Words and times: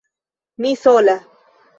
Mi 0.65 0.71
sola! 0.85 1.15